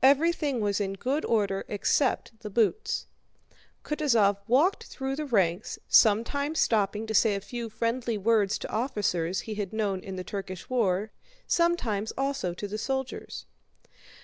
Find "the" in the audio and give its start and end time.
2.42-2.50, 5.16-5.24, 10.14-10.22, 12.68-12.78